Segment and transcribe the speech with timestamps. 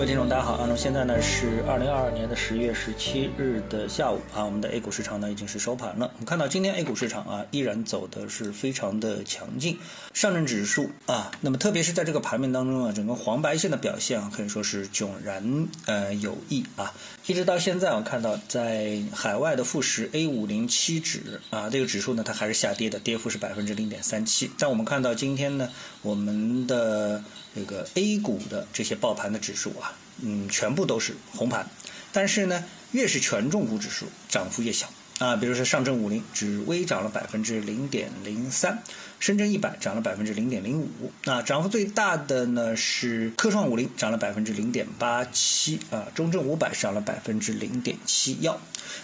[0.00, 0.60] 各位听众，大家好啊！
[0.62, 6.10] 那么现在呢是二零二二年的十月十七日的下午啊，我们的 A 股市场呢已经是收盘了。
[6.14, 9.76] 我们看到今天 A 股市场啊依然走的是非常的强劲，
[10.14, 16.94] 上证指数啊，那么特别是在这个盘面当中啊，整个黄白线的表现啊可以说是迥然呃有异啊。
[17.26, 24.50] 一直到现在，我看到在海外的富时 A 五零七指啊这个指数呢它还是下跌的，跌幅是百分之零点三七。
[24.58, 25.68] 但我们看到今天呢，
[26.00, 27.22] 我们的
[27.54, 31.68] 这个 A 股的这些爆盘的指数啊，嗯，全部都是红盘，
[32.12, 34.88] 但是呢，越是权重股指数涨幅越小。
[35.18, 38.82] 啊，比如说上证五零只微涨了百分之零点零三，
[39.18, 45.78] 深圳一百涨了百分之零点零五，啊，涨幅最大的呢是科创五零涨了百分之零点八七。
[45.90, 48.58] 啊，中证五百涨了百分之零点七幺，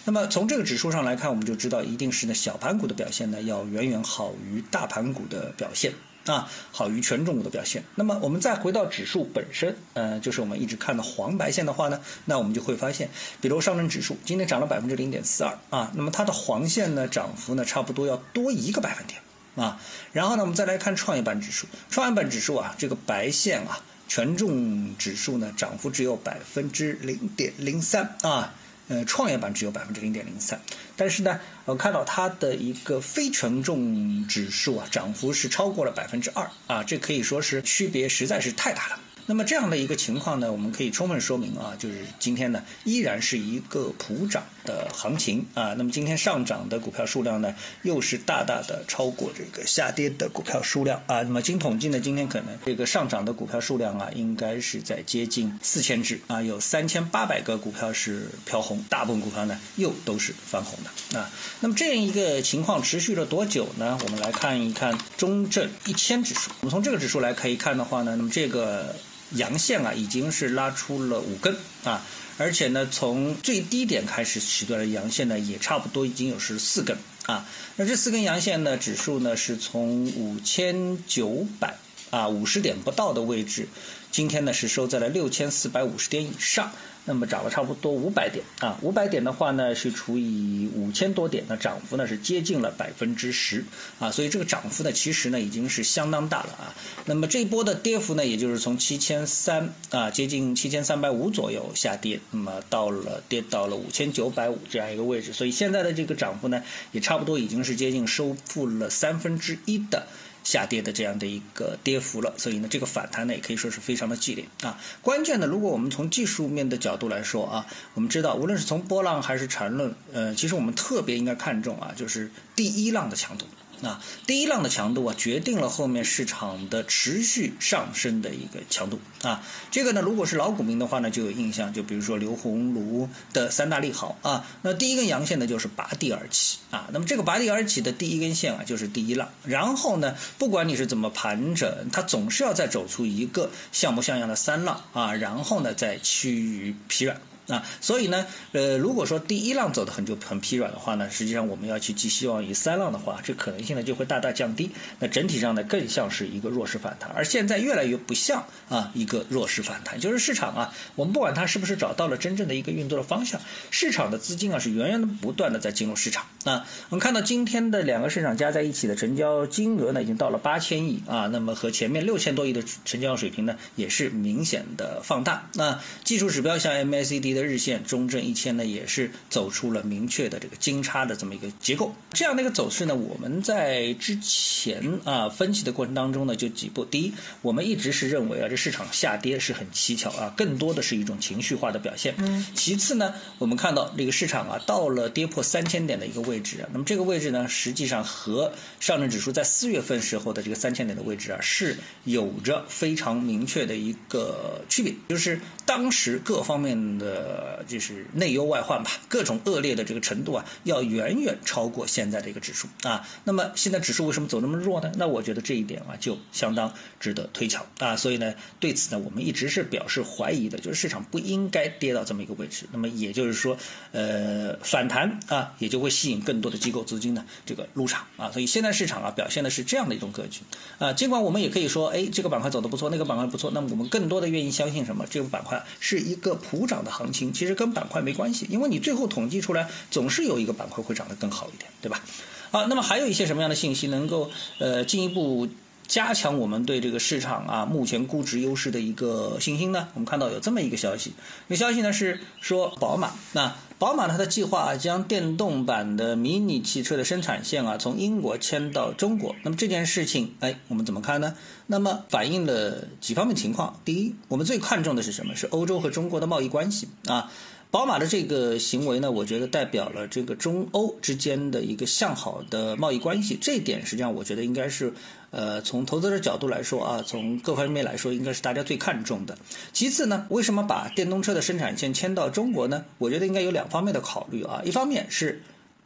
[0.06, 5.92] 那么从这个指数上来看，我们就知道一定是呢小盘股的表现呢要远远好于大盘股的表现。
[6.26, 7.84] 啊，好于权重股的表现。
[7.94, 13.08] 那么我们再回到指数本身，呃，就是我们一直看的黄白线的话呢，那我们就会发现，
[13.40, 19.20] 比如上证指数今天涨了百分之零点四二啊，那么它的黄线呢涨幅呢差不多要多一个百分点
[19.54, 19.80] 啊。
[20.12, 28.54] 然后呢，我们再来看创业板指数，创业板指数啊，这个白线啊，权重指数呢涨幅只有百分之零点零三啊。
[28.88, 30.60] 呃，创业板只有百分之零点零三，
[30.96, 39.00] 但是呢，我看到它的一个非权重指数啊，涨幅是超过了百分之二啊，这可以说是区别实在是太大了。
[39.28, 45.74] 那么这样的一个情况呢，我们可以充分说明啊，就是今天呢依然是一个普涨的行情啊。
[45.76, 47.52] 那么今天上涨的股票数量呢，
[47.82, 51.22] 又是大大的超过这个下跌的股票数量啊。
[51.22, 61.28] 那么经统计呢，今天可能这个上涨的股票数量啊，应该是在接近四千只啊，有三千八百个股票是飘红，大部分股票呢又都是翻红的啊。
[61.58, 63.98] 那么这样一个情况持续了多久呢？
[64.04, 66.52] 我们来看一看中证一千指数。
[66.60, 68.94] 我们从这个指数来可以看的话呢，那么这个。
[69.32, 72.02] 阳线啊，已经是拉出了五根啊，
[72.38, 76.96] 而且呢，从最低点开始起段的阳线呢，也差不多已经有十四根
[77.26, 77.46] 啊。
[77.76, 81.76] 那这四根阳线呢，指数呢是从五千九百
[82.10, 83.68] 啊五十点不到的位置，
[84.12, 86.72] 今天呢是收在了六千四百五十点以上。
[87.06, 93.64] 那么涨了差不多五百点啊，五百点的话呢是除以五千多点，那涨幅呢是接近了百分之十
[93.98, 96.74] 啊，所以这个涨幅呢其实呢已经是相当大了啊。
[97.06, 106.62] 那么这一波的跌幅呢，也就是从七千三啊接近七千三百五左右下跌，那么到了跌到了五千九百五这样一个位置，所以现在的这个涨幅呢
[106.92, 110.08] 也差不多已经是接近收复了三分之一的。
[110.46, 114.78] 下跌的这样的一个跌幅了，所以呢，这个反弹呢也可以说是非常的剧烈啊。
[115.02, 123.44] 关键呢，如果我们从技术面的角度来说啊，我们知道无论是从波浪还是缠论，呃，其实我们特别应该看重啊，就是第一浪的强度。
[123.82, 129.42] 啊，第一浪的强度啊，决定了后面市场的持续上升的一个强度啊。
[129.70, 134.46] 这个呢，如果是老股民的话呢，就有印象，就比如说刘鸿儒的三大利好啊。
[134.62, 136.88] 那第一根阳线呢，就是拔地而起啊。
[136.92, 139.30] 那么这个拔地而起的第一根线啊，就是第一浪。
[139.44, 147.20] 然后呢，不管你是怎么盘整，它总是要再走出一个像模像样的三浪啊，然后呢，再趋于疲软。
[147.48, 154.72] 啊，所以呢，呃，如果说第一浪走的很就很疲软的话呢，实际上我们要去寄希望于三浪的话，这可能性呢就会大大降低。
[154.98, 163.40] 那整体上呢，更像是一个弱势反弹，而现在越来越不像啊一个弱势反弹，就是市场啊，我们不管它是不是找到了真正的一个运作的方向，
[163.70, 166.26] 市场的资金啊是源源不断的在进入市场。
[166.44, 175.48] 啊，我们看到今天的两个市场加在一起的成交金额呢，已经到了八千亿啊，那么和前面六千多亿的成交水平呢，也是明显的放大。
[175.54, 177.35] 那技术指标像 MACD。
[177.36, 181.94] 的日线中证一千呢，也是走出了明确的这个金叉的这么一个结构。
[182.12, 186.84] 这样的一个走势呢，我们在之前啊分析的过程当中呢，就几步。
[186.84, 192.14] 第一，我们一直是认为啊，这市场下跌是很蹊跷啊，更多的是一种情绪化的表现。
[192.18, 192.46] 嗯。
[192.54, 207.25] 其次呢，我们看到这个市场啊，到了跌破三千点的一个位置啊，那么这个位置呢，实际上和上证指数在四月份时候的这个三千点的位置啊，是有着非常明确的一个区别，就是当时各方面的。
[207.26, 213.06] 呃，就是内忧外患吧，各种恶劣的这个程度啊，要远远超过现在的一个指数啊。
[213.24, 214.92] 那么现在指数为什么走那么弱呢？
[214.96, 217.96] 那我觉得这一点啊，就相当值得推敲啊。
[217.96, 222.66] 所以呢，对此呢，我们一直是表示怀疑的，就是市场不应该跌到这么一个位置。
[222.70, 223.56] 那么也就是说，
[223.90, 228.30] 呃，反弹啊，也就会吸引更多的机构资金呢这个入场啊。
[228.30, 230.42] 所以现在市场啊，表现的是这样的一种格局
[230.78, 230.92] 啊。
[230.92, 235.04] 尽管我们也可以说，哎，这个板块走的不错，那个板块不错，那么我们更多的愿意相信什么？
[235.10, 237.15] 这个板块是一个普涨的行情。
[237.32, 242.02] 其实跟板块没关系，因为你最后统计出来总是有一个板块会涨得更好一点，对吧？
[242.50, 245.48] 啊，那么还有一些什么样的信息能够呃进一步
[245.88, 249.88] 加强我们对这个市场啊目前估值优势的一个信心呢？
[249.94, 251.12] 我们看到有这么一个消息，
[251.48, 253.54] 那消息呢是说宝马那。
[253.78, 259.36] 宝马呢，它的计划将电动版的迷你汽车的生产线啊，从英国迁到中国。
[259.42, 261.34] 那么这件事情，哎，我们怎么看呢？
[261.66, 263.78] 那么反映了几方面情况。
[263.84, 265.36] 第一，我们最看重的是什么？
[265.36, 267.30] 是欧洲和中国的贸易关系啊。
[267.76, 274.94] 宝马的这个行为呢，我觉得代表了这个中欧之间的一个向好的贸易关系，这一点实际上我觉得应该是，
[275.30, 279.36] 呃，从投资者角度来说啊，从各方面来说，应该是大家最看重的。
[279.74, 282.86] 其次呢，为什么把电动车的生产线迁到中国呢？
[282.96, 285.42] 我觉得应该有两方面的考虑啊，一方面是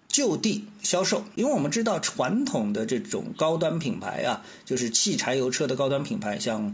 [0.06, 6.72] 就地销售，因为我们知道传统的这种高端品牌啊，就是汽柴油车的高端品牌，像。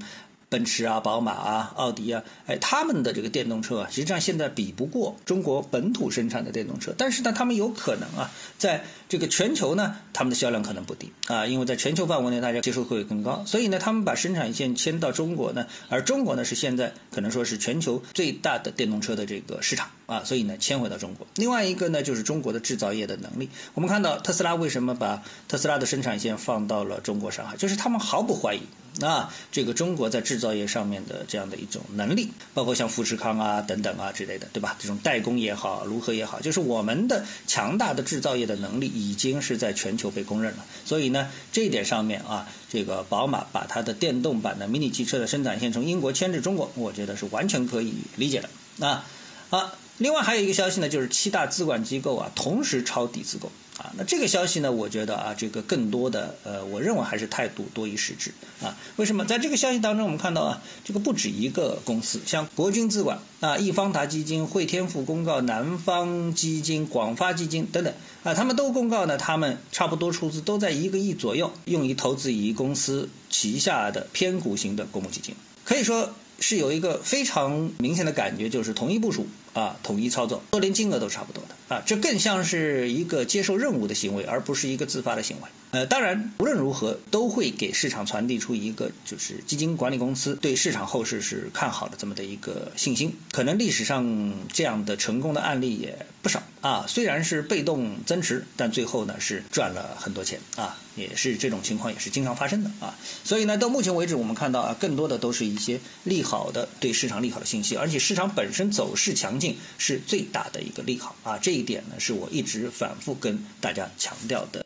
[0.48, 6.94] 奔驰啊，宝马啊，奥迪啊，哎，他们的这个电动车啊，实际上现在比不过中国本土生产的电动车。
[6.96, 13.44] 但是呢，他们有可能啊，在这个全球呢，他们的销量可能不低啊，因为在全球范围内，大家接受会更高。
[13.44, 21.26] 所以呢，他们把生产线迁到中国呢，而中国呢是现在可能说是全球最大的电动车的这个市场啊，所以呢，迁回到中国。
[21.34, 23.50] 另外一个呢，就是中国的制造业的能力。
[23.74, 28.60] 我们看到特斯拉为什么把特斯拉的生产线放到了中国上海，就是他们毫不怀疑。
[29.04, 34.74] 啊这个中国在制造业上面的这样的一种能力，包括像富士康啊等等啊之类的，对吧？
[34.78, 40.64] 这种代工也好，如何也好，就是我们的强大的制造业的能力已经是在全球被公认了。
[40.86, 48.86] 所以呢，这一点上面啊，这个宝马把它的电动版的迷你汽车的生产线从英国迁至中国，我觉得是完全可以理解的。
[48.86, 49.04] 啊，
[49.50, 53.50] 好，另外还有一个消息呢，就是七大资管机构啊同时抄底自购。
[53.78, 54.72] 啊，那这个消息呢？
[54.72, 58.32] 我觉得啊，这个更多的呃，我认为还是态度多于实质
[58.62, 58.74] 啊。
[58.96, 59.26] 为什么？
[59.26, 75.34] 在这个消息当中，我们看到啊，这个不止一个公司，像国军资管啊、易方达基金、汇添富公告、南方基金、广发基金等等啊，他们都公告呢，他们差不多出资都在一个亿左右，用于投资于公司旗下的偏股型的公募基金，
[75.64, 79.26] 可以说是有一个非常明显的感觉，就是同一部署。
[79.56, 85.48] 啊，统一操作，都连金额都差不多的啊，这更像是一个接受任务的行为，而不是一个自发的行为。
[85.70, 93.14] 呃，当然，无论如何都会给市场传递出一个就是基金管理公司对市场后市是看好的这么的一个信心。
[93.32, 102.98] 可能历史上这样的成功的案例也不少啊，虽然是被动增持，但最后呢是赚了很多钱啊，也是这种情况也是经常发生的啊。
[103.22, 109.56] 所以呢，到目前为止，我们看到啊，更多的都是一些利好的对市场利好的信息，而且市场本身走势强劲。
[109.78, 111.38] 是最大的一个利好啊！
[111.38, 114.65] 这一点呢，是我一直反复跟大家强调的。